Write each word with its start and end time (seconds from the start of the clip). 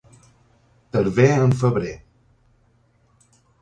Tarver 0.95 1.29
en 1.43 1.55
febrer. 1.61 1.95